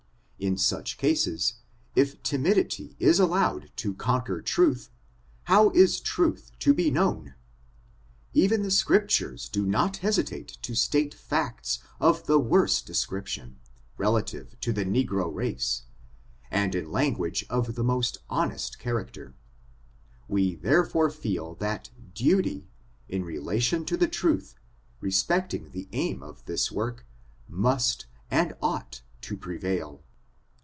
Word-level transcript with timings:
In 0.43 0.57
such 0.57 0.97
cases, 0.97 1.57
if 1.95 2.23
timidity 2.23 2.95
is 2.97 3.19
allowed 3.19 3.69
to 3.75 3.93
conquer 3.93 4.41
truth, 4.41 4.89
how 5.43 5.69
is 5.69 5.99
truth 5.99 6.51
to 6.61 6.73
be 6.73 6.89
known? 6.89 7.35
Even 8.33 8.63
the 8.63 8.71
Scriptures 8.71 9.47
do 9.47 9.67
not 9.67 9.97
hesitate 9.97 10.47
to 10.63 10.73
state 10.73 11.13
facts 11.13 11.77
of 11.99 12.25
the 12.25 12.39
worst 12.39 12.87
description, 12.87 13.59
relative 13.99 14.59
to 14.61 14.73
the 14.73 14.83
negro 14.83 15.31
race, 15.31 15.83
and 16.49 16.73
in 16.73 16.91
language 16.91 17.45
of 17.47 17.75
the 17.75 17.83
most 17.83 18.17
honest 18.27 18.79
character; 18.79 19.35
we 20.27 20.55
therefore 20.55 21.11
feel 21.11 21.53
that 21.53 21.91
duiy^ 22.15 22.65
in 23.07 23.23
relation 23.23 23.85
to 23.85 23.95
the 23.95 24.07
truth, 24.07 24.55
respecting 25.01 25.69
the 25.69 25.87
aim 25.91 26.23
of 26.23 26.43
this 26.45 26.71
work, 26.71 27.05
must, 27.47 28.07
and 28.31 28.53
ought 28.59 29.03
to 29.21 29.37
prevail. 29.37 30.03